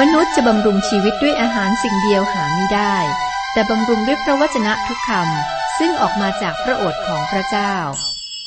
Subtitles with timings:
[0.00, 2.96] มนุษย์จะบำรุงชีวิตด้วยอาหารสิ่งเดียวหาไม่ได้
[3.52, 7.74] แต่บำรุงด้วยพระวจนะทุกคำซึ่งออกมาจากพระโอษฐ์ของพระเจ้า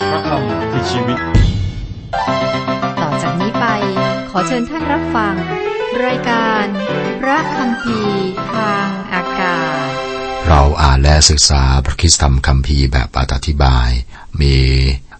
[0.09, 1.19] พระคำคือชีวิต
[3.01, 3.65] ต่อจากนี้ไป
[4.29, 5.35] ขอเชิญท่านรับฟัง
[6.05, 6.65] รายการ
[7.21, 7.99] พระคำพี
[8.53, 9.89] ทางอากาศ
[10.47, 13.89] เราอ่านและศึกษาพระคริสตธรรมคัมภีร์แบบอธิบาย
[14.41, 14.55] มี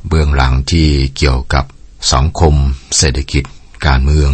[0.08, 1.66] เบื้องหลังที่เกี่ยวกับ
[2.14, 2.56] สังคม
[2.98, 3.44] เศรษฐกิจ
[3.88, 4.32] การเมือง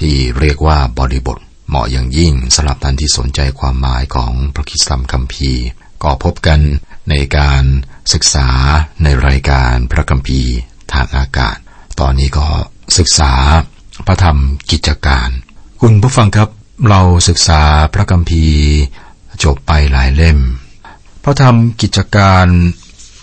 [0.00, 5.64] ที่เรียกว่าบริบท เหมาะอย่างยิ่งสำหรับท่านที่สนใจความหมายของพระคิสตธรรมคัมภีร์
[6.02, 6.60] ก็พบกัน
[7.10, 7.62] ในการ
[8.12, 8.48] ศึกษา
[9.02, 10.52] ในรายการพระคัมภีร์
[10.92, 11.56] ทางอากาศ
[12.00, 12.46] ตอนนี้ก็
[12.98, 13.32] ศึกษา
[14.06, 14.38] พระธรรม
[14.70, 15.28] กิจการ
[15.80, 16.48] คุณผู้ฟังครับ
[16.88, 17.62] เราศึกษา
[17.94, 18.62] พระคัมภีร์
[19.44, 20.38] จบไปหลายเล่ม
[21.24, 22.46] พระธรรมกิจการ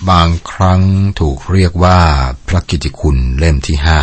[0.09, 0.81] บางครั้ง
[1.19, 1.99] ถูกเรียกว่า
[2.47, 3.99] พระกิติคุณเล่มที่ห้า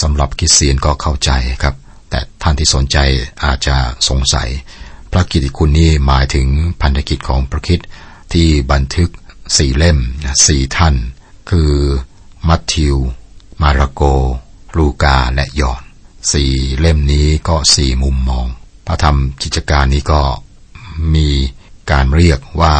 [0.00, 1.30] สำหรับคริสเตียนก็เข้าใจ
[1.62, 1.74] ครับ
[2.14, 2.98] แต่ท่านที่สนใจ
[3.44, 3.76] อาจจะ
[4.08, 4.48] สงสัย
[5.12, 6.46] พระกิติคุณนี้หมายถึง
[6.80, 7.80] พันธกิจของพระคิด
[8.32, 9.10] ที่บันทึก
[9.56, 9.98] สี่เล่ม
[10.46, 10.94] สี่ท่าน
[11.50, 11.72] คือ
[12.48, 12.96] มัทธิว
[13.62, 14.02] มาระโก
[14.76, 15.82] ลูกาและยอน
[16.32, 18.46] สี่เล่มนี้ก็สี่มุมมอง
[18.86, 20.22] พระธรรมกิจการนี้ก็
[21.14, 21.28] มี
[21.90, 22.76] การเรียกว่า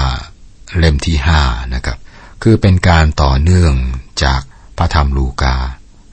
[0.78, 1.42] เล่มที่ห้า
[1.74, 1.98] นะครับ
[2.42, 3.74] คือเป็นการต่อเนื่อง
[4.24, 4.40] จาก
[4.78, 5.56] พระธรรมลูกา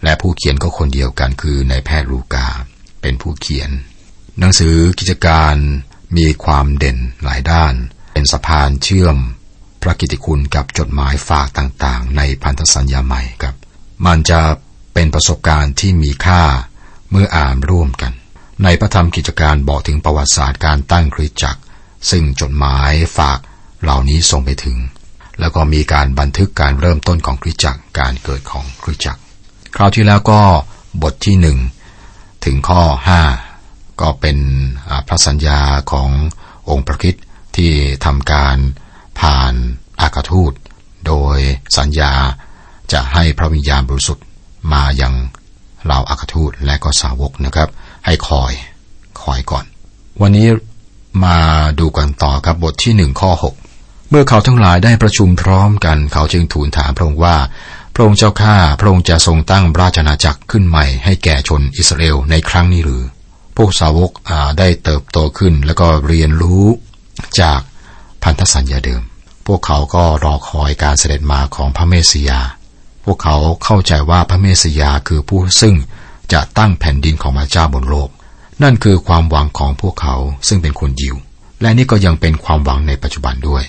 [0.03, 2.47] และผู้เขียนก็คนเดียวกันคือในายแพทย์ลูกา
[3.01, 3.71] เป็นผู้เขียน
[4.39, 5.55] หนังสือกิจการ
[6.17, 7.73] มีความเด่นหลายด้าน
[8.13, 9.17] เป็นสะพานเชื่อม
[9.81, 13.55] พระกิติคุณกับจดหมายฝากต่างๆ ในพันธสัญญาใหม่ครับ
[14.05, 14.41] มันจะ
[14.93, 16.43] เป็นประสบการณ์ที่มีค่า
[17.11, 18.13] เมื่ออ่านร่วมกัน
[18.63, 21.61] ในพระธรรมกิจการบอกถึงประวัติศาสตร์การตั้งคริสตจักร
[22.09, 23.39] ซึ่งจดหมายฝาก
[23.81, 24.77] เหล่านี้ส่งไปถึง
[25.39, 29.21] แล้วก็มีการบันทึกการเริ่มต้นของคริสตจักรการเกิดของคริสตจักร
[29.75, 30.41] คราวที่แล้วก็
[31.03, 31.57] บทที่หนึ่ง
[32.45, 33.21] ถึงข้อห้า
[34.01, 34.37] ก็เป็น
[35.07, 35.59] พระสัญญา
[35.91, 36.09] ของ
[36.69, 37.15] องค์พระคิด
[37.55, 37.71] ที่
[38.05, 38.57] ทำการ
[39.19, 39.53] ผ่าน
[40.01, 40.53] อากาทูต
[41.07, 41.37] โดย
[41.77, 42.13] สัญญา
[42.91, 44.25] จะให้พระวิญญาณบริสุทธิ์
[44.73, 45.13] มายัง
[45.85, 47.69] เหล่าอากาทูตและก็สาวกนะครับ
[48.05, 48.51] ให้คอย
[49.21, 49.65] คอยก่อน
[50.21, 50.47] วันนี้
[51.25, 51.37] มา
[51.79, 53.55] ดูกันต่อครับบทที่หนึ่งข้อหก
[54.09, 57.35] เมื่อเขาทั้งหลายได้ประชุมพร้อมกัน เขาจึงทูลถามพระองค์ว่า
[58.01, 63.03] ระองค์เจ้าข้าพระองค์จะทรงตั้งราชอาณาจักรขึ้นใหม่ให้แก่ชนอิสราเอลในครั้งนี้หรือ
[63.57, 64.11] พวกสาวก
[64.59, 66.65] ได้เติบโตขึ้นแล้วก็เรียนรู้
[67.39, 67.59] จาก
[68.23, 69.01] พันธสัญญาเดิม
[69.47, 72.41] พวกเขาก็รอคอยการเสด็จมาของพระเมสสิยา
[73.05, 75.75] พวกเขาเข้าใจว่าพระเมสสิยาคือผู้ซึ่ง
[76.33, 78.09] จะตั้งแผ่นดินของพระเจ้าบนโลก
[78.63, 80.15] นั่นคือความหวังของพวกเขา
[80.47, 81.15] ซึ่งเป็นคนยิว
[81.61, 83.63] และนี่ก็ยังเป็นความหวังในปัจจุบันด้วย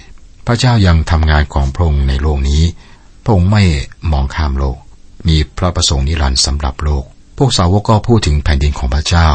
[0.47, 2.63] พระเจ้ายังทำงานของพระองค์ในโลกนี้
[3.23, 3.63] พระองค์ไม่
[4.13, 4.77] มองข้ามโลก
[5.29, 7.05] มีพระประสงค์นิรันดร์สำหรับโลก
[7.39, 9.29] พวกสาวกก็พูดถึงแผ่นดินของพระเจ้า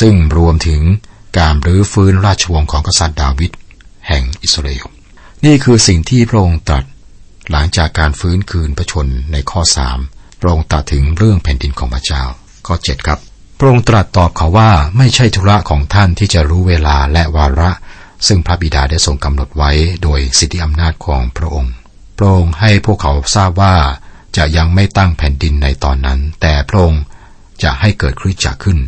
[0.00, 0.82] ซึ่งรวมถึง
[1.38, 3.50] การรื้อฟื้นราชวงศ์ของกษัตริย์ดาวิด
[4.08, 4.86] แห่งอิสราเอล
[5.44, 6.84] นี่คือสิ่งที่พระองค์ตรัส
[7.50, 9.98] หลังจากการฟื้นคืนพระชนในข้อสาม
[10.40, 12.22] พระองค์ตรัสถึงเรื่องแผ่นดินของพระเจ้า
[12.66, 13.18] ข้อเจ็ดครับ
[13.58, 17.70] พระองค์ตรัสตอบเขาว่าไม่ใช่ธุระของท่านที่จะรู้เวลาและวาระ
[18.26, 19.70] ซึ่งพระบิดาได้ทรงกำหนดไว้
[20.02, 21.72] โดยสิทธิอำนาจของพระองค์
[22.22, 23.74] พระองค์ให้พวกเขาทราบว่า
[24.36, 27.02] จะยังไม่ตั้งแผ่นดินในตอนนั้น แต่พระองค์
[27.62, 28.78] จะให้เกิดคริสตจักรขึ้น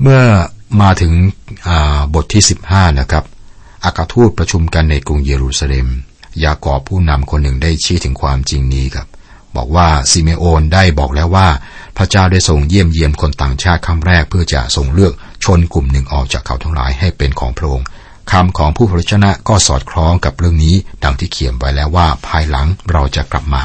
[0.00, 0.22] เมื่อ
[0.80, 1.12] มาถึง
[2.14, 3.24] บทที่ 15 นะครับ
[3.84, 5.88] อากาทูตประชุมกันในกรุงเยรูซาเล็ม
[6.44, 9.06] ยากอบผู้นำคนหนึ่งได้ชี้ถึงความจริงนี้ครับ
[9.56, 11.48] บอกว่าซิเมโอนได้บอกแล้วว่า
[11.96, 15.12] พระเจ้าได้ทรงเยี่ยมเยียมคนต่างชาติครั้งแรก เพื่อจะทรงเลือก
[15.44, 17.86] ชนกลุ่มหนึ่งออกจากเขาทั้งหลายให้เป็นของพระองค์
[18.32, 23.64] คำของผู้พระชนะก็สอดคล้องกับเรื่องนี้ดังที่เขียนไว้แล้วว่าภายหลังเราจะกลับมา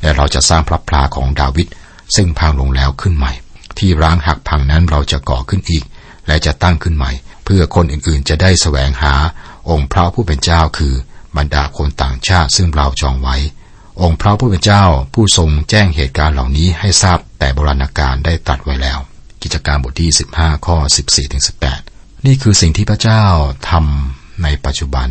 [0.00, 1.68] และเราจะสร้างพระพลาของดาวิด
[2.16, 3.32] ซึ่งพังลงแล้วขึ้นใหม่
[3.78, 5.84] ที่ร้างหักพังนั้นเราจะก่อขึ้นอีก
[6.26, 7.12] และจะตั้งขึ้นใหม่
[7.44, 9.14] เพื่อคนอื่นๆจะได้แสวงหา
[9.70, 10.94] องค์พระผู้เป็นเจ้าคือ
[11.36, 13.36] บรรดาคนต่างชาติซึ่งเราจองไว้
[14.02, 14.84] องค์พระผู้เป็นเจ้า
[15.14, 18.98] ผู้ทรงแจ้งเหตุการณ์เหล่านี้ให้ทราบแต่โบราณกาลได้ตรัสไว้แล้ว
[19.42, 21.89] กิจการบทที่ 15 ข้อ 14ถึง18
[22.26, 23.24] นี่คือสิ่งที่พระเจ้า
[23.70, 25.08] ทำในปัจจุบัน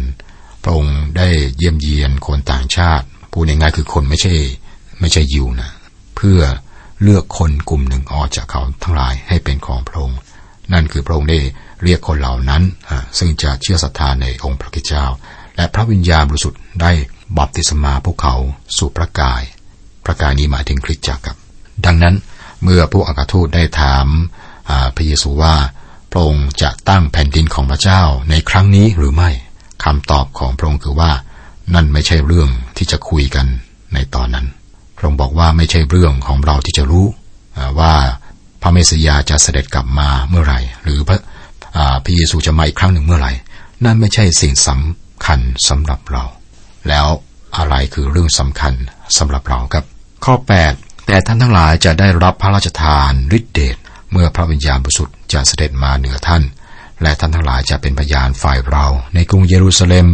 [0.64, 1.28] พระองค์ได้
[1.58, 4.34] เยี่ยมเยียนคนต่างชาติพูดง่ายๆคือคนไม่ใช่
[5.00, 5.72] ไม่ใช่ยิวนะ
[6.16, 6.42] เพื่อ
[7.02, 10.20] เลือกคนกลุ่มหนึ่งออกจากเขาทั้งหลายให้เป็นของพระองค์
[10.74, 11.40] นั่นคือพระองค์ได้
[11.84, 12.64] เรียกคนเหล่านั้น
[13.18, 15.06] ซึ่งจะเชื่อศรัทธาในองค์พระกิจเจ้า
[15.56, 16.92] และพระวิญญาณบริสุทธิ์ได้
[17.38, 18.36] บัพติศมาพวกเขา
[18.78, 19.42] สู่พระกาย
[20.06, 21.38] พระกายนี้หมายถึงคริสตจักรครับ
[21.86, 22.16] ดังนั้น
[22.64, 24.06] เมื่อพวกอากาทูตได้ถาม
[24.96, 25.56] พระเยซูว่า
[26.12, 29.30] พระองค์จะตั้งแผ่นดินของพระเจ้าในครั้งนี้หรือไม่
[29.84, 31.12] คำตอบของพระองค์คือว่า
[31.74, 33.46] นั่นไม่ใช่เรื่องที่จะคุยกัน
[33.94, 34.46] ในตอนนั้น
[34.98, 37.06] พระองค์บอกว่าไม่ใช่เรื่องของเราที่จะรู้
[37.80, 37.94] ว่า
[38.62, 41.20] พระเมสสยาจะเสด็จกลับมาเมื่อไหร่ หรือพระ
[42.04, 43.32] พระเยซูจะมาอีกครั้งหนึ่งเมื่อไหร่
[43.86, 45.40] นั่นไม่ใช่สิ่งสำคัญ
[45.70, 46.24] สำหรับเรา
[46.88, 47.08] แล้ว
[47.58, 48.74] อะไรคือเรื่องสำคัญ
[49.18, 49.86] สำหรับเราครับ
[50.26, 50.36] ข้อ
[50.72, 53.78] 8 แต่ท่านทั้งหลายจะได้รับพระราชทานฤทธิเดช
[54.12, 56.44] เมื่อพระวิญญาณบริสุทธิ์ จะเสด็จมาเหนือท่าน
[57.02, 58.86] และท่านทั้งหลายจะเป็นพยานฝ่ายเรา
[59.16, 60.08] ในกรุงเยรูซาเล็ม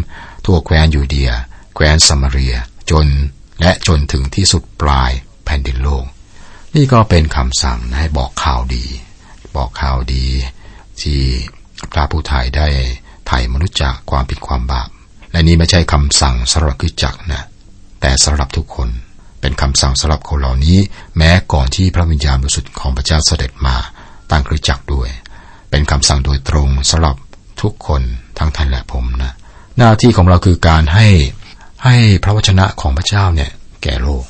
[0.46, 1.32] ทั่วแคว้นยูเดีย
[1.76, 2.56] แคว้นสมาเรีย
[2.92, 3.08] จน
[3.62, 5.12] และจนถึงที่สุดปลาย
[5.46, 6.06] แผ่นดินโลก
[6.76, 8.86] นี่ก็เป็นคำสั่งให้บอกข่าวดี
[9.56, 10.26] บอกข่าวดี
[11.02, 11.22] ที่
[11.92, 12.68] พระผู้ไทยได้
[13.28, 14.90] ไถ่มนุษย์จากความผิดความบาป
[15.32, 17.44] และนี่ไม่ใช่คำสั่งสำหรับคือจักนะ
[18.02, 18.90] แต่สำหรับทุกคน
[19.42, 20.78] เป็นคำสั่งสำหรับคนเหล่านี้
[21.18, 23.76] แม้ก่อนที่พระวิญญาณบริสุทธิ์ของพระเจ้าเสด็จมา
[24.31, 25.10] ตั้งคือจักรด้วย
[25.69, 27.16] เป็นคำสั่งโดยตรงสำหรับ
[27.62, 28.01] ทุกคน
[28.38, 29.33] ทั้งท่านและผมนะ
[29.77, 31.07] หน้าที่ของเราคือการให้
[31.83, 33.51] ให้พระวจนะของพระเจ้าเนี่ย
[33.83, 34.24] แก่โลก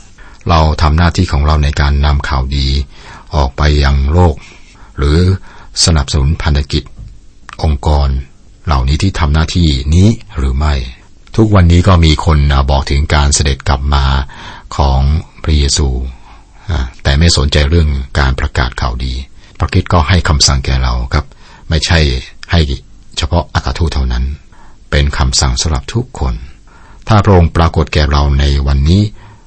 [0.49, 2.67] เราทำหน้าที่ของเราในการนำข่าวดี
[3.35, 4.35] ออกไปยังโลก
[4.97, 5.17] หรือ
[5.85, 6.83] สนับสนุนพันธกิจ
[7.63, 8.09] องค์กร
[8.65, 10.07] เหล่านี้ที่ทำหน้าที่นี้
[10.37, 10.73] หรือไม่
[11.35, 12.37] ทุกวันนี้ก็มีคน
[12.71, 14.05] บอกถึงการเสด็จกลับมา
[14.77, 15.01] ของ
[15.43, 15.87] พระเยซู
[17.03, 17.89] แต่ไม่สนใจเรื่อง
[18.19, 19.13] การประกาศข่าวดี
[19.59, 21.25] พระคิดก็ให้คำสั่งแก่เราครับ
[21.69, 21.99] ไม่ใช่
[22.51, 22.59] ให้
[23.17, 24.23] เฉพาะอัครทูเท่านั้น
[24.91, 26.33] เป็นคำสั่งสำหรับทุกคน
[27.07, 29.01] ถ้าพระองค์ปรากฏแก่เราในวันนี้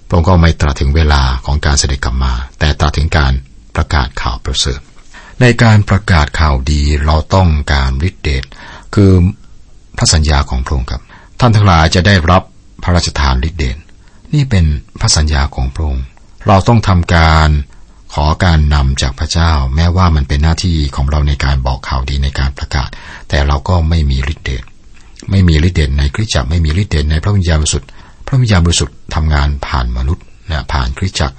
[0.06, 3.32] พระองค์ก็ไม่ตรัสถึงเวลาของการเสด็จกลับมา แต่ตรัสถึงการ
[3.76, 4.80] ประกาศข่าวประเสริฐ
[5.40, 8.44] ในการประกาศข่าวดีเราต้องการฤทธิเดช
[8.94, 9.12] คือ
[9.96, 11.02] พระสัญญาของพระองค์ครับ
[11.40, 12.42] ท่านทั้งหลายจะได้รับ
[12.82, 13.76] พระราชทานฤทธิเดช
[14.34, 14.64] นี่เป็น
[15.00, 16.04] พระสัญญาของพระองค์
[16.46, 17.48] เราต้องทำการ
[18.14, 22.88] ขอการนำจากพระเจ้าแม้ว่ามันเป็นหน้าที่ของเราในการบอกข่าวดีในการประกาศ
[23.28, 24.64] แต่เราก็ไม่มีฤทธิเดช
[25.30, 27.88] ไม่มีฤทธิ์เด่นในคริสตจักรไม่มีฤทธิ์เด่นในพระวิญญาณบริสุทธิ์
[28.26, 31.36] พระวิญญาณบริสุทธิ์ทำงานผ่านมนุษย์นะผ่านคริสตจักร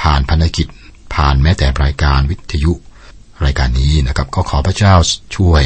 [0.00, 0.66] ผ่านพันธกิจ
[1.14, 2.72] ผ่านแม้แต่รายการวิทยุ
[3.44, 4.94] รายการนี้นะครับ ก็ขอพระเจ้า
[5.36, 5.62] ช่วย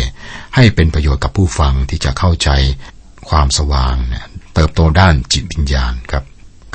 [0.55, 2.51] ให้เป็นประโยชน์กับผู้ฟังที่จะเข้าใจ
[3.29, 3.95] ความสว่าง
[4.55, 6.25] เติบโตด้านจิตวิญญาณครับ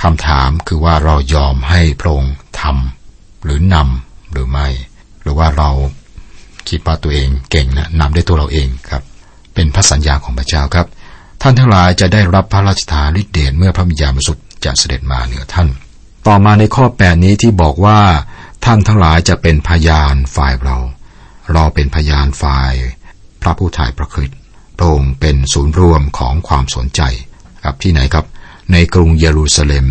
[0.02, 2.97] คำถามคือว่าเรายอมให้พระองค์ทำ
[3.48, 4.68] หรือนำหรือไม่
[5.22, 5.70] หรือว่าเรา
[6.70, 9.04] คิดว่าตัวเองเก่งนะนำได้ตัวเราเองครับ
[9.54, 10.88] เป็นพระสัญญาของพระเจ้าครับ
[11.42, 15.68] ท่านทั้งหลายจะได้รับพระราชทานฤทธิเดชเมื่อพระวิญญาณบริสุทธิ์จะเสด็จมาเหนือท่าน
[16.28, 18.00] ต่อมาในข้อแปดนี้ที่บอกว่า
[18.66, 20.78] ท่านทั้งหลายจะเป็นพยานฝ่ายเรา
[21.54, 22.74] เราเป็นพยานฝ่าย
[23.42, 24.32] พระผู้ถ่ายประคิด
[24.78, 27.02] พระองค์เป็นศูนย์รวมของความสนใจ
[27.64, 28.26] กับที่ไหนครับ
[28.72, 29.88] ในกรุงเยรูซาเล็ม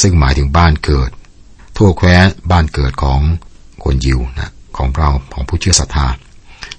[0.00, 1.10] ซึ่งหมายถึงบ้านเกิด
[1.76, 3.20] ทั่วแคว้นบ้านเกิดของ
[3.84, 6.06] คนยิวนะของเราของผู้เชื่อศรัทธา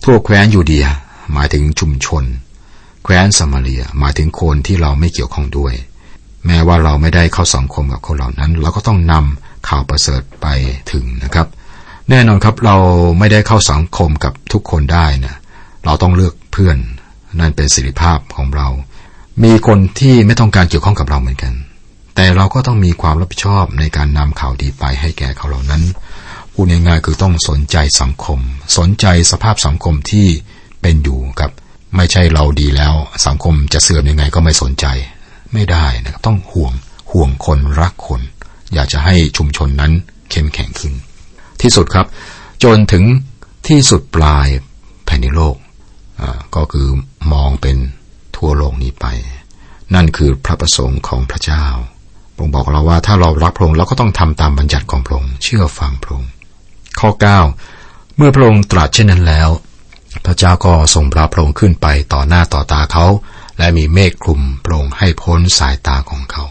[0.03, 0.87] ทั่วแคว้นยูเดีย
[1.33, 2.23] หมายถึงชุมชน
[3.03, 5.73] แคว้นสมาเรียหมายถึงคนที่เราไม่เกี่ยวข้องด้วย
[6.45, 10.47] แม้ว่าเราไม่ได้เข้าสังคมกับคนเหล่านั้น เราก็ต้องนำข่าวประเสริฐไป
[10.91, 11.47] ถึงนะครับ
[12.09, 12.77] แน่นอนครับเรา
[13.19, 15.35] ไม่ได้เข้าสังคมกับทุกคนได้นะ
[15.85, 16.77] เราต้องเลือกเพื่อน
[17.39, 18.67] นั่นเป็นสิริภาพของเรา
[19.43, 21.53] มีคนที่ไม่ต้องการเกี่ยวข้องกับเราเหมือนกัน
[22.19, 25.83] แต่เราก็ต้องมีความรับผิดชอบในการนำข่าวดีไปให้แก่เขาเหล่านั้น
[26.53, 28.39] พูดง่ายๆคือต้องสนใจสังคม
[28.77, 30.27] สนใจสภาพสังคมที่
[30.81, 31.51] เป็นอยู่ครับ
[31.95, 32.93] ไม่ใช่เราดีแล้ว
[33.25, 34.85] สังคมจะเสื่อมยังไงก็ไม่สนใจ
[35.53, 36.73] ไม่ได้นะครับต้องห่วง
[37.11, 38.21] ห่วงคนรักคน
[38.73, 39.91] อยากจะให้ชุมชนนั้น
[40.31, 40.93] เข้มแข็งขึ้น
[41.61, 42.07] ที่สุดครับ
[42.63, 43.03] จนถึง
[43.67, 44.47] ที่สุดปลาย
[45.05, 45.55] แผ่นดินโลก
[46.55, 46.87] ก็คือ
[47.33, 47.77] มองเป็น
[48.35, 49.05] ทั่วโลกนี้ไป
[49.95, 51.65] นั่นคือพระประสงค์ของพระเจ้า
[52.37, 56.29] พระองค์บอกเราว่าถ้าเรารักพระองค์เราก็ต้องทำตามบัญญัติของพระองค์เชื่อฟังพระองค์
[56.99, 57.09] ข้อ
[57.63, 59.49] 9 เมื่อพระองค์ตรัสเช่นนั้นแล้ว
[60.25, 63.05] พระเจ้าก็ทรงพรับพระองค์ขึ้นไปต่อหน้าต่อตาเขา
[63.57, 66.43] และมีเมฆคลุมพระองค์ให้พ้นสายตาของเขา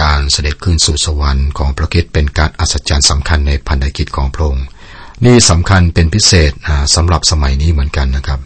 [0.00, 4.66] การเสด็จขึ้นสู่สวรรค์ของพระคิดเป็นการอัศจรรย์สำคัญในพันธกิจของพระองค์
[5.24, 6.52] นี่สำคัญเป็นพิเศษ
[6.94, 8.40] สำหรับสมัยนี้เหมือนกันนะครับ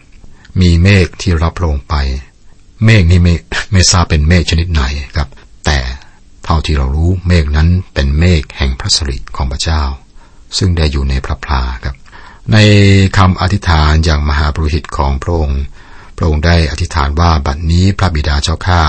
[0.61, 1.95] มีเมฆที่รับพระองค์ไป
[2.85, 3.35] เมฆนี้ไม่
[3.73, 4.83] ไม่ทราบเป็นเมฆชนิดไหน
[5.17, 5.29] ครับ
[5.67, 5.79] แต่
[6.45, 9.83] เท่าที่เรารู้เมฆนั้นเป็นเมฆแห่งพระสิริของพระเจ้า
[10.59, 11.97] ซึ่งได้อยู่ในพระพลาครับ
[12.53, 12.57] ใน
[13.19, 15.63] คำอธิษฐานอย่างมหาปรุหิตของพระองค์
[16.17, 18.83] พระองค์ได้อธิษฐานว่าบัดนี้พระบิดาเจ้าข้า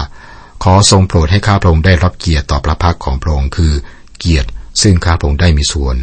[0.63, 3.73] ขอทรงโปรดให้ข้าพระองค์ได้รับเกียรติต่อพระพักของพระองค์คือ
[4.19, 4.49] เกียรติ
[4.81, 5.95] ซึ่งข้าพระองค์ได้มีส่วน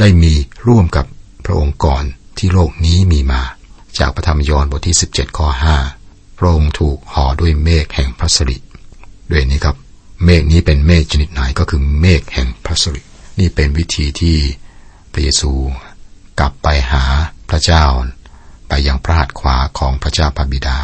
[0.00, 0.32] ได้มี
[0.68, 1.06] ร่วมกับ
[1.44, 2.04] พระองค์ก่อน
[2.38, 3.42] ที่โลกนี้มีมา
[3.98, 5.48] จากพระธรรมยอห์นบทที่ 17ข้อ
[5.94, 8.56] 5พระองค์ถูกห่อด้วยเมฆแห่งพระสิริ
[9.30, 9.76] ด้วยนี้ครับ
[10.26, 13.02] เมฆนี้เป็นเมฆชนิดไหนก็คือเมฆแห่งพระสิริ
[13.38, 14.36] นี่เป็นวิธีที่
[15.12, 15.52] พระเยซู
[16.38, 17.04] กลับไปหา
[17.50, 17.84] พระเจ้า
[18.68, 20.76] ไปยังพระหัตถ์ขวาของพระเจ้าพระบิดา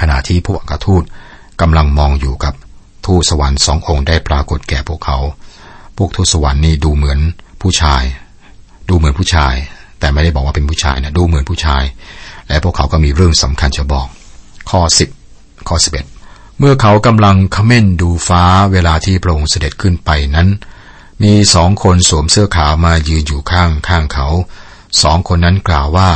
[0.00, 1.02] ขณะที่พวกอัครทูต
[1.60, 2.54] กำลังมองอยู่กับ
[3.06, 5.18] ทูตสวรรค์สององค์ได้ปรากฏแก่พวกเขา
[5.96, 7.18] พวกทูตสวรรค์นี่ดูเหมือน
[7.62, 8.02] ผู้ชาย
[8.88, 9.54] ดูเหมือนผู้ชาย
[10.00, 11.84] แต่ไม่ได้บอกว่าเป็นผู้ชายนะดูเหมือนผู้ชาย
[12.48, 14.06] และพวกเขาก็มีเรื่องสำคัญจะบอก
[14.70, 14.80] ข้อ
[15.26, 16.13] 10 ข้อ 11
[16.58, 18.42] เมื่อเขากำลังคเม่นดูฟ้า
[18.72, 20.48] เวลาที่พระองค์เสด็จขึ้นไปนั้น
[21.22, 24.28] มีสองคนสวมเสื้อขาวมายืนอยู่ข้างข้างเขา
[25.02, 26.10] สองคนนั้นกล่าวว่า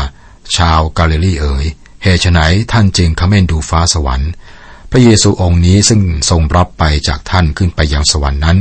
[0.56, 1.66] ชาวกาลิลีเอ๋ย
[2.02, 2.40] เหตุไน
[2.72, 4.30] ท่านจึงคเม่นดูฟ้าสวรรค์
[4.90, 8.58] พระเยซูองค์นี้ซึ่งทรงรับไปจากท่านขึ้นไปยังสวรรค์นั้น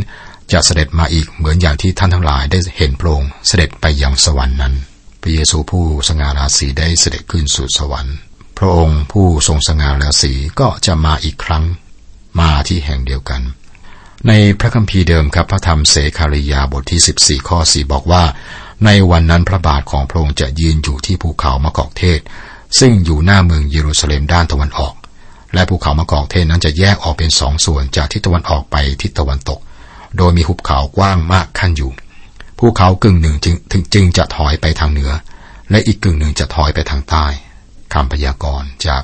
[0.52, 4.74] จะเสด็จมาอีกเหมือนอย่างที่ท่านทั้งหลายได้เห็นพระองค์เสด็จไปยังสวรรค์นั้น
[5.22, 8.18] พระเยซูผู้สง่าราศีได้เสด็จขึ้นสู่สวรรค์
[8.58, 11.64] พระองค์ผู้ทรงสง่าราศีก็จะมาอีกครั้ง
[12.40, 13.42] มาที่แห่งเดียวกัน
[14.28, 18.24] ในพระคัมภีร์เดิมครับพระธรรมเสคาริยาบทที่ 14 ข้อ 4 บอกว่า
[18.86, 22.20] ในวันนั้นพระบาทของพระองค์จะยืนอยู่ที่ภูเขามะกอกเทศ
[22.80, 24.94] ซึ่งอยู่หน้าเมืองเยรูซาเล็มด้านตะวันออก
[25.54, 29.60] และภูเขามะกอกเทศนั้นจะแยกออกเป็นสองส่วนจากทิศตะวันออกไปทิศตะวันตก
[30.18, 31.92] โดยมีหุบเขากว้างมากขั้นอยู่
[32.60, 33.56] ภูเขากึ่งหนึ่งจึง
[33.94, 35.12] จึงจะถอยไปทางเหนือ
[35.72, 37.26] และอีกกึ่งหนึ่งจะถอยไปทางใต้
[37.94, 39.04] คำพยากรณ์จาก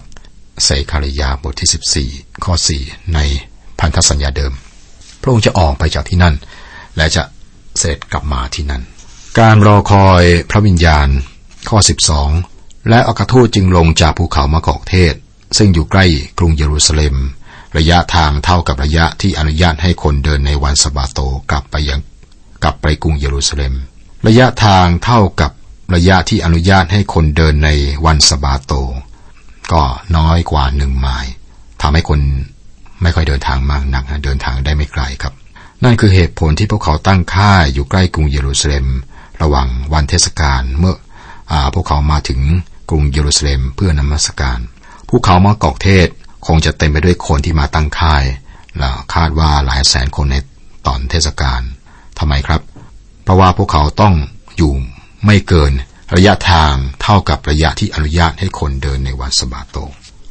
[0.64, 3.20] เสคาริยาบทที่ 14 ข้อ 4 ใน
[3.80, 4.54] พันธสัญญาเดิม
[5.22, 6.36] พระองค์จะออกไปจากที่นั่น
[6.98, 7.24] และจะ
[7.78, 8.84] เสด็จกลับมาที่นั่น
[9.40, 11.08] การรอคอยพระวิญญาณ
[11.70, 11.78] ข้อ
[12.34, 15.14] 12 และอัครทูตจึงลงจากภูเขามะกอกเทศ
[15.58, 16.06] ซึ่งอยู่ใกล้
[16.40, 17.16] กรุงเยรูซาเล็ม
[17.78, 21.20] ระยะทางเท่ากับระยะที่อนุญาตให้คนเดินในวันสบาโต
[21.52, 22.02] กลับไปยัง
[22.64, 23.74] กลับไปกรุงเยรูซาเล็ม
[24.28, 25.52] ระยะทางเท่ากับ
[25.96, 27.70] ระยะที่อนุญาตให้คนเดินใน
[28.06, 28.74] วันสบาโต
[29.74, 29.84] ก็
[30.18, 31.32] น้อยกว่าหนึ่งไมล์
[31.82, 32.20] ทำให้คน
[33.02, 35.34] ไม่ค่อยเดินทางมากนักเดินทางได้ไม่ไกลครับ
[35.84, 38.86] นั่นคือเหตุผลที่พวกเขาตั้งค่ายอยู่ใกล้กรุงเยรูซาเล็ม
[39.42, 40.96] ระหว่างวันเทศกาลเมื่อ
[41.52, 42.42] อพวกเขามาถึง
[42.90, 44.60] กรุงเยรูซาเล็มเพื่อนมัสการ
[45.10, 46.08] ภูเขามากอกเทศ
[46.48, 48.24] คงจะเต็มไปด้วยคนที่มาตั้งค่าย
[48.78, 50.36] และคาดว่าหลายแสนคนใน
[50.88, 51.62] ตอนเทศกาล
[52.20, 52.62] ทำไมครับ
[53.24, 54.14] เพราะว่าพวกเขาต้อง
[54.58, 54.74] อยู่
[55.26, 55.74] ไม่เกิน
[56.16, 59.78] ระยะทางเท่ากับระยะที่อนุญาตให้คนเดินในวันสบาโต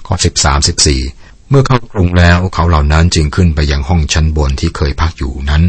[0.06, 5.62] ข้อ 13 14 เมื่อเข้ากรุงแล้วเขาเหล่านั้นจึงขึ้นไปยังห้องชั้นบนที่เคยพักอยู่นั้น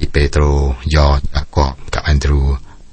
[0.00, 0.42] อิเปโตร
[0.94, 2.42] ยอจากอบกับแอนดรู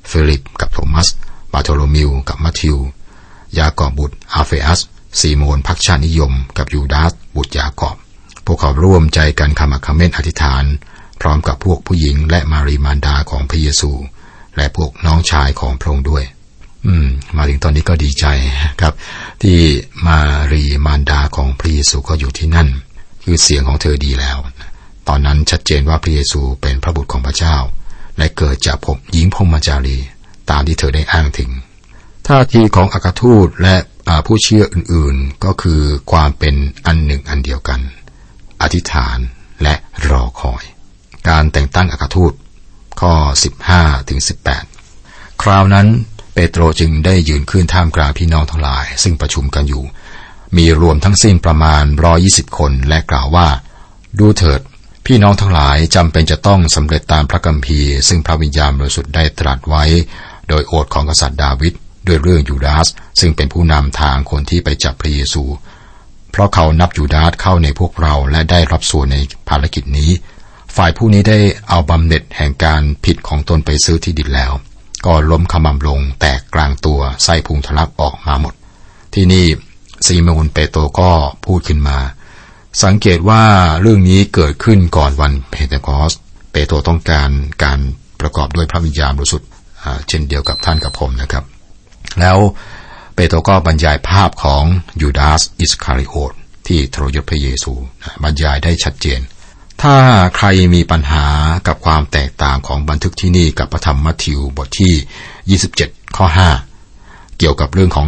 [0.09, 1.07] ฟิลิป กับโทมัส
[1.53, 2.77] บาโทโลมิว กับมัทธิว
[3.57, 4.79] ยากอบบุตรอาเฟอัส
[5.19, 7.97] ซีโมนพักชานิยม กับยูดาสบุตรยากอบ
[8.45, 10.63] พวกเขาร่วมใจกันคำอคเมนอธิษฐาน
[11.21, 13.91] พร้อมกับพวกผู้หญิงและมารีมารดาของพระเยซู
[14.55, 16.23] และพวกน้องชายของพระองค์ด้วย
[16.87, 18.25] อืม มาถึงตอนนี้ก็ดีใจ
[18.81, 18.93] ครับ
[19.41, 19.57] ที่
[20.07, 20.19] มา
[20.51, 22.69] รีมารดาของพระเยซูก็อยู่ที่นั่น
[23.23, 24.37] คือเสียงของเธอดีแล้ว
[25.07, 27.55] ตอนนั้นชัดเจนว่าพระเยซูเป็นพระบุตรของพระเจ้า
[28.17, 29.97] และเกิดจากผมหญิงพรหมจารี
[30.49, 31.49] ตามที่เธอได้อ้างถึง
[32.27, 33.75] ท่าทีของอัครทูตและ
[34.25, 35.81] ผู้เชื่ออื่นๆ ก็คือ
[36.11, 36.55] ความเป็น
[36.85, 37.79] อันหนึ่งอันเดียวกัน
[38.61, 39.17] อธิษฐาน
[39.63, 39.75] และ
[40.09, 40.63] รอคอย
[41.29, 42.33] การแต่งตั้งอัครทูต
[42.99, 43.13] ข้อ
[43.61, 44.19] 15ถึง
[44.81, 45.87] 18 คราวนั้น
[46.33, 49.83] เปโตรจึงได้ยืนขึ้นท่ามกลางพี่น้องทั้งหลาย ซึ่งประชุมกันอยู่
[50.57, 53.47] มีรวมทั้งสิ้นประมาณร้อยี่สิบคนและกล่าวว่า
[54.19, 54.61] ดูเถิด
[55.05, 59.83] พี่น้องทั้งหลายจำเป็นจะต้องสำเร็จตามพระกัมภีร์ซึ่งพระวิญญาณบริสุทธิ์ได้ตรัสไว้
[60.49, 61.73] โดยโอษของกษัตริย์ดาวิด
[62.07, 62.87] ด้วยเรื่องยูดาส
[63.19, 65.43] ซึ่งเป็นผู้นำทางคนที่ไปจับพระเยซู
[66.31, 69.17] เพราะเขานับยูดาสเข้าในพวกเราและได้รับส่วนใน
[69.49, 70.11] ภารกิจนี้
[70.75, 74.51] ฝ่ายผู้นี้ได้เอาบำเหน็จแห่งการผิดของตนไปซื้อที่ดินแล้ว
[75.05, 78.53] ก็ล้มขมำลงแตกกลางตัวไส้พุงทะลักออกมาหมด
[79.13, 79.45] ที่นี่
[80.05, 81.11] ซีโมนเปโตก็
[81.45, 81.97] พูดขึ้นมา
[82.83, 83.43] สังเกตว่า
[83.81, 86.13] เรื่องนี้เกิดขึ้นก่อนวันเพเทคอส
[86.51, 87.29] เปโตรต้องการ
[87.63, 87.79] การ
[88.21, 89.49] ประกอบด้วยพระวิญญาณบริสุทธิ์
[90.07, 91.43] เช่นเดียวกับท่านกับผมนะครับ
[92.19, 92.37] แล้ว
[93.15, 94.63] เปโตรก็บรรยายภาพของ
[95.01, 96.31] ยูดาสอิสคาริโอต
[96.67, 97.73] ที่ทรยศพระเยซู
[98.23, 99.19] บรรยายได้ชัดเจน
[99.81, 99.97] ถ้า
[100.35, 101.25] ใครมีปัญหา
[101.67, 106.25] กับความแตกต่างของบันทึกที่นี่กับพระธรรมมัทธิวบทที่ 27 ข้อ
[106.81, 108.07] 5 เกี่ยวกับเรื่องของ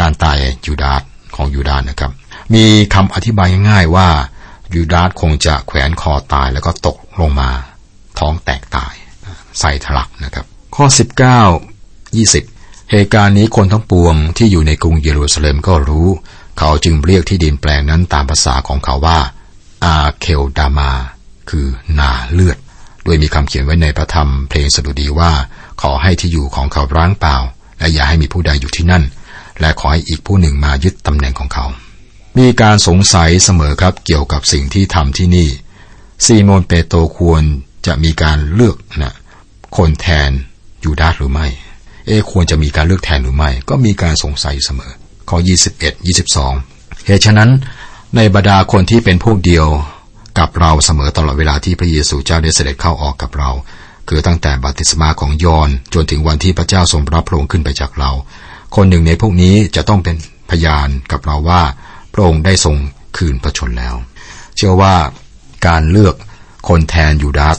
[0.00, 1.02] การตายยูดาส
[1.36, 2.12] ของยูดาสนะครับ
[2.54, 2.64] มี
[2.94, 4.08] คำอธิบายง่ายๆว่า
[4.74, 7.50] ยูดาสคงจะแขวนคอตายแล้วก็ตกลงมา
[8.18, 8.94] ท้องแตกตาย
[9.60, 10.44] ใส่ทะลักนะครับ
[10.76, 10.86] ข้อ
[11.68, 16.08] 19 20 เหตุการณ์นี้คนทั้งปวงที่อยู่ในกรุงเยรูซาเล็มก็รู้
[16.58, 19.18] เขาจึงเรียกที่ดินแปลงนั้นตามภาษาของเขาว่า
[19.84, 20.90] อาเคลดามา
[21.50, 21.66] คือ
[21.98, 22.58] นาเลือด
[23.04, 25.32] โดยมีคำเขียนไว้ในพระธรรมเพลงสดุดีว่า
[25.82, 27.36] ขอให้ที่อยู่ของเขาร้างเปล่า
[27.78, 29.04] และอย่าให้มีผู้ใดอยู่ที่นั่น
[29.60, 31.66] และขอให้อีกผู้หนึ่งมายึดตำแหน่งของเขา
[32.38, 35.48] มีการสงสัยเสมอครับเกี่ยวกับสิ่งที่ทำที่นี่
[36.24, 37.42] ซีโมนเปโตควร
[37.86, 39.14] จะมีการเลือกนะ
[39.76, 40.30] คนแทน
[40.84, 41.46] ยูดาสหรือไม่
[42.06, 44.92] เอควรจะมีการเลือกแทนหรือไม่ ก็มีการสงสัยเสมอ
[45.28, 45.38] ข้อ
[45.76, 46.06] 21
[46.40, 47.50] 22 เหตุฉะนั้น
[48.16, 49.66] ในบรรดาคนที่เป็นพวกเดียว
[50.38, 53.50] กับเราเสมอตลอดเวลาที่พระเยซูเจ้าได้เสด็จเข้าออกกับเรา
[54.08, 58.10] คือตั้งแต่บัติสมาของยอนจนถึงวันที่พระเจ้าทรงรับพระองค์ขึ้นไปจากเรา
[58.76, 60.16] คนหนึ่งในพวกนี้จะต้องเป็น
[60.50, 61.62] พยานกับเราว่า
[62.12, 62.76] พระองค์ได้ทรง
[63.16, 63.94] คืนพระชนแล้ว
[64.56, 64.94] เชื่อว่า
[65.66, 66.14] การเลือก
[66.68, 67.56] คนแทนยูดาส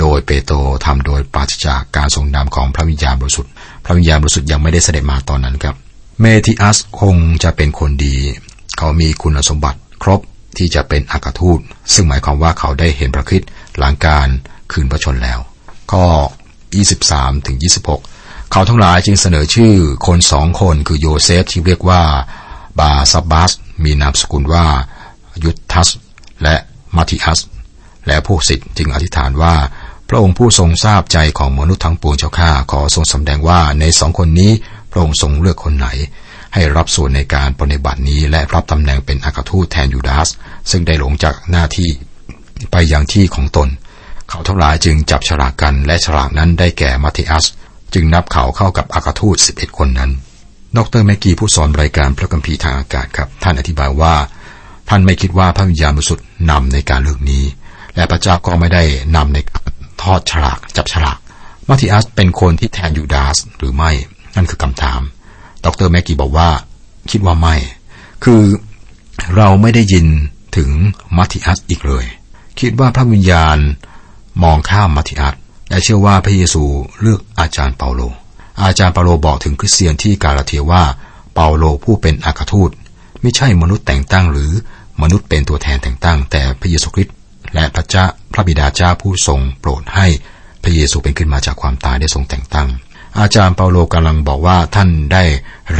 [0.00, 3.52] โดยเปโตรทำโดยปราศจากการทรงนำของพระวิญญาณบริสุทธิ์
[3.84, 5.74] พระวิญญาณบริสุทธิ์ยังไม่ได้เสด็จมาตอนนั้นครับ
[6.20, 8.16] เมธิอัสคงจะเป็นคนดี
[8.78, 10.20] เขามีคุณสมบัติ ครบ
[10.56, 11.60] ที่จะเป็นอากาทูต
[11.94, 14.28] ซึ่งหมายความว่าเขาได้เห็นพระคริสต์หลังการ
[14.72, 15.38] คืนพระชนแล้ว
[15.92, 16.06] ข้อ
[16.74, 17.56] 23ถึง
[18.02, 19.74] 26 เขาทั้งหลายจึงเสนอชื่อ
[20.06, 22.02] คนสองคนคือโยเซฟที่เรียกว่า
[22.78, 23.52] บาซับัส
[23.84, 24.66] มีนามสกุลว่า
[25.44, 25.88] ยุทธัส
[26.42, 26.56] และ
[26.96, 27.40] มาติอัส
[28.06, 29.54] และพวกศิษย์จึงอธิษฐานว่า
[30.08, 34.52] พระองค์ผู้ทรงทราบใจของมนุษย์ทั้งปวงเจ้าข้าขอทรงสำแดงว่าในสองคนนี้
[34.90, 35.88] พระองค์ทรงเลือกคนไหน
[36.54, 40.28] ให้รับส่วนในการปฏิบัตินี้และรับตำแหน่งเป็นอากาทูตแทนยูดาส
[40.70, 41.90] ซึ่งได้หลงจากหน้าที่
[42.72, 43.68] ไปยังที่ของตน
[44.28, 47.44] เขาทั้งหลายจึงจับฉลากกันและฉลากนั้นได้แก่มาติอัส
[47.94, 50.10] จึงนับเขาเข้ากับอากาทูต11 คนนั้น
[50.76, 54.14] ดรแมกกี้ผู้สอนรายการพระคัมภีร์ทางอากาศครับ ท่านอธิบายว่า
[54.88, 57.44] ท่านไม่คิดว่าพระวิญญาณบริสุทธิ์นำในการเลือกนี้
[57.94, 58.82] และพระเจ้าก็ไม่ได้
[59.16, 59.38] นำใน
[60.02, 61.18] ทอดฉลากจับฉลาก
[61.68, 63.90] มาติอัสเป็นคนที่แทนยูดาสหรือไม่
[64.36, 65.00] นั่นคือคำถาม
[65.64, 66.48] ดรแมกกี้บอกว่า
[67.10, 67.54] คิดว่าไม่
[68.24, 68.42] คือ
[69.36, 70.06] เราไม่ได้ยิน
[70.56, 70.70] ถึง
[71.16, 72.06] มาติอัสอีกเลย
[72.60, 73.58] คิดว่าพระวิญญาณ
[74.42, 75.34] มองข้ามมาติอัส
[75.70, 76.64] และเชื่อว่าพระเยซู
[77.00, 78.00] เลือกอาจารย์เปาโล
[78.62, 80.82] อาจารย์เปาโลบอกถึงคริสเตียนที่กาลาเทียว่า
[81.34, 82.70] เปาโลผู้เป็นอาคาทูต
[83.20, 84.52] ไม่ใช่มนุษย์แต่งตั้งหรือ
[85.02, 87.14] มนุษย์เป็นตัวแทนแต่งตั้ง แต่พระเยซูคริสต์
[87.54, 90.06] และพระเจ้าพระบิดาเจ้าผู้ทรงโปรดให้
[90.62, 92.68] พระเยซูเป็นขึ้นมาจากความตายได้ทรงแต่งตั้ง
[93.18, 95.24] อาจารย์เปาโลกำลังบอกว่าท่านได้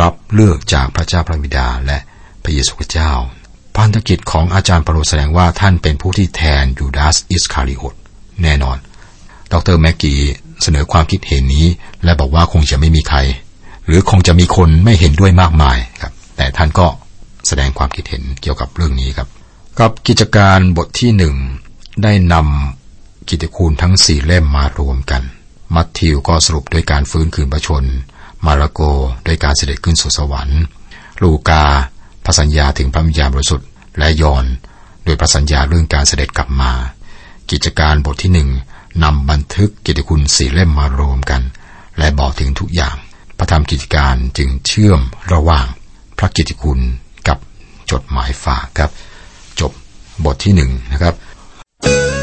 [0.00, 1.98] รับเลือกจากพระเจ้าพระบิดาและ
[2.42, 3.12] พระเยซูคริสต์เจ้า
[3.76, 7.94] พันธกิจของอาจารย์เปาโลแสดงว่าท่านเป็นผู้ที่แทนยูดาสอิสคาริโอต
[8.42, 8.76] แน่นอน
[9.52, 10.20] ดรแมกกี้
[10.62, 11.66] เสนอความคิดเห็นนี้
[12.04, 13.18] และบอกว่าคงจะไม่มีใคร
[13.86, 16.86] หรือคงจะมีคนไม่เห็นด้วยมากมายครับ แต่ท่านก็
[17.46, 19.28] แสดงความคิดเห็นเกี่ยวกับเรื่องนี้ครับ
[19.78, 21.34] กับกิจการบทที่หนึ่ง
[22.02, 25.22] ได้นำกิจคุณทั้งสี่เล่มมารวมกัน
[25.74, 27.84] มัทธิวก็สรุปด้วยการฟื้นคืนพระชน
[28.46, 28.80] มาระโก
[29.26, 30.62] ด้วยการเสด็จขึ้นสู่สวรรค์
[31.22, 31.64] ลูกา
[32.24, 34.44] พระสัญญาถึงพระวิญญาณบริสุทธิ์ และยอน
[35.04, 36.72] โดยพระสัญญาเรื่องการเสด็จกลับมา
[37.50, 38.48] กิจการบทที่หนึ่ง
[39.02, 41.42] นำบันทึกกิจคุณสี่เล่มมารวมกัน
[41.98, 42.96] และบอกถึงทุกอย่าง
[43.38, 45.00] พระธรรมกิจการจึงเชื่อม
[45.32, 45.66] ระหว่าง
[46.18, 46.80] พระกิจคุณ
[47.28, 47.38] กับ
[47.90, 48.90] จดหมายฝากครับ
[49.60, 49.72] จบ
[50.24, 51.14] บทที่หนึ่งนะครับ
[52.18, 52.19] ม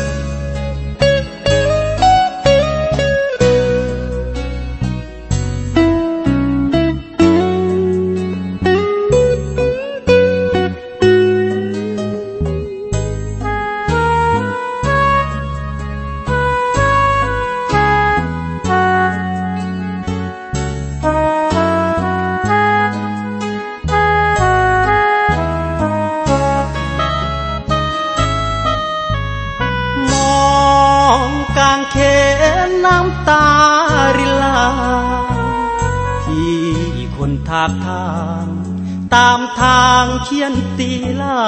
[40.30, 41.42] เขียนตีลา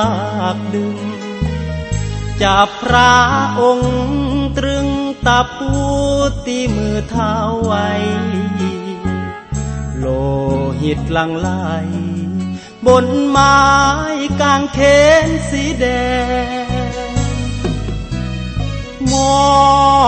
[0.56, 0.98] กดึง
[2.42, 3.15] จับพระ
[3.60, 3.98] องค์
[4.58, 4.88] ตรึง
[5.26, 5.74] ตาปู
[6.46, 7.34] ตีมือเท้า
[7.65, 7.89] ไว้
[9.98, 10.06] โล
[10.82, 11.50] หิตลังไหล
[12.86, 13.60] บนไม้
[14.42, 14.80] กางเข
[15.26, 15.86] นสีแด
[17.06, 17.10] ง
[19.12, 19.13] ม
[19.44, 19.50] อ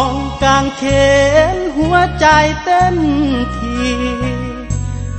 [0.07, 0.11] ง
[0.43, 0.83] กางเข
[1.53, 2.27] นหัวใจ
[2.63, 2.97] เต้น
[3.57, 3.79] ที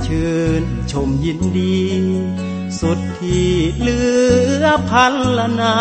[0.05, 1.83] ชื่นชมยินดี
[2.87, 4.01] สุดที่เหลื
[4.61, 5.75] อพันละนา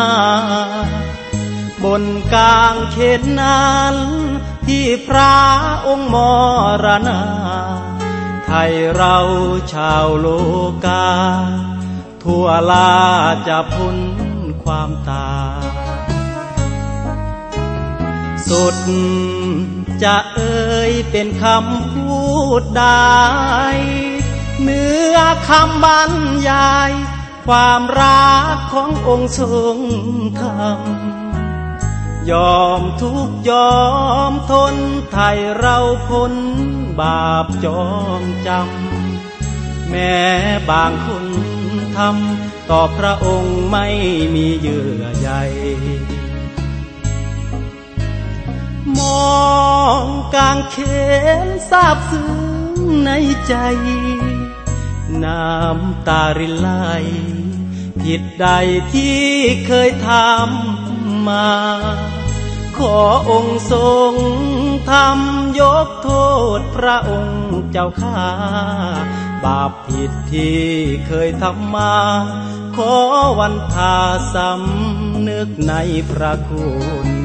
[1.85, 3.97] บนกลางเขนนั้น
[4.67, 5.37] ที่พระ
[5.87, 6.17] องค์ม
[6.85, 7.23] รณา
[8.47, 9.17] ไทยเรา
[9.73, 10.27] ชาวโล
[10.85, 11.09] กา
[12.23, 12.93] ทั่วลา
[13.49, 13.99] จะพ้น
[14.65, 15.65] ความตาย
[18.49, 18.77] สุด
[20.03, 22.21] จะเอ่ยเป็นคำพู
[22.61, 24.12] ดได้
[24.61, 26.13] เนื้อคำบรร
[26.49, 26.93] ยาย
[27.47, 29.79] ความรักขององค์ทรง
[30.41, 30.81] ธรรม
[32.31, 33.81] ยอมทุกยอ
[34.31, 34.75] มทน
[35.13, 36.35] ไทยเราพ้น
[37.01, 37.87] บาปจอ
[38.21, 40.17] งจำ แม้
[40.71, 41.27] บางคน
[41.97, 43.87] ทำต่อพระองค์ไม่
[44.35, 45.31] มีเยื่อใย
[48.99, 49.43] มอ
[50.03, 50.77] งกางเข
[51.45, 52.33] นทราบซึ้ง
[53.05, 53.11] ใน
[53.47, 53.55] ใจ
[55.25, 56.69] น้ำตารินไหล
[58.01, 58.47] ผิดใด
[58.93, 59.23] ที่
[59.67, 61.51] เคยทำมา
[62.77, 62.99] ขอ
[63.31, 64.13] องค์ทรง
[64.91, 66.11] ทำยกโท
[66.59, 68.25] ษพระองค์เจ้าข้า
[69.45, 70.63] บาปผิดที่
[71.07, 71.97] เคยทำมา
[72.77, 72.95] ขอ
[73.39, 73.97] วันทา
[74.35, 75.75] สำนึกใน
[76.11, 76.71] พระคุ
[77.07, 77.22] ณ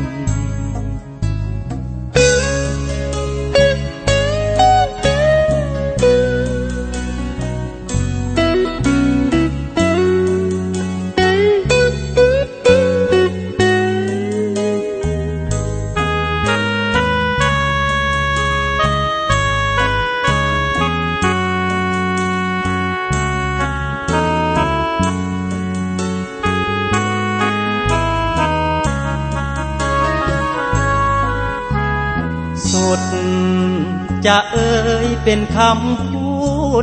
[34.25, 36.31] จะเอ่ยเป็นคำพู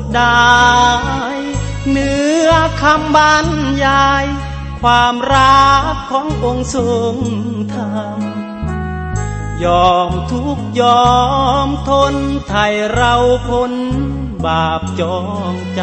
[0.01, 0.55] ดได้
[1.91, 2.51] เนื้อ
[2.83, 3.47] คำบรร
[3.85, 4.25] ยาย
[4.83, 7.17] ความรักขององค์ทรง
[7.75, 8.21] ธรรม
[9.65, 11.15] ยอมทุกยอ
[11.67, 12.15] มทน
[12.49, 13.15] ไทยเรา
[13.49, 13.73] พ้น
[14.47, 15.21] บาปจอ
[15.53, 15.81] งจ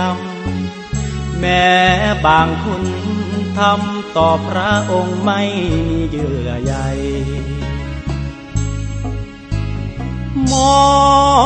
[0.69, 1.69] ำ แม้
[2.25, 2.83] บางคน
[3.57, 5.41] ทำต่อพระองค์ไม่
[5.89, 6.73] มีเยื่อใย
[10.53, 10.91] มอ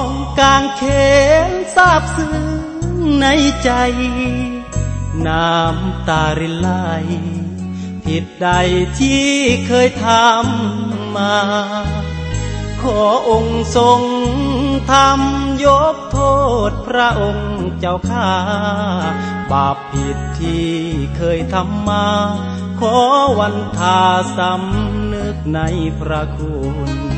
[0.02, 0.04] ง
[0.40, 0.84] กางเข
[1.50, 2.46] นทราบซึ้ง
[3.22, 3.26] ใน
[3.64, 3.70] ใจ
[5.28, 6.70] น้ำตารินไหล
[8.06, 8.50] ผิดใด
[9.00, 9.30] ที่
[9.68, 11.38] เคยทำมา
[12.82, 14.02] ขอองค์ทรง
[14.92, 16.20] ทำยกโท
[16.70, 18.32] ษพระองค์เจ้าข้า
[19.52, 20.72] บาปผิดที่
[21.18, 22.08] เคยทำมา
[22.80, 22.98] ขอ
[23.40, 24.02] วันทา
[24.38, 25.60] สำนึกใน
[26.00, 27.15] พระคุณ